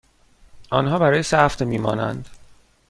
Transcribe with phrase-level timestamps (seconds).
[0.69, 2.29] آنها برای سه هفته می مانند.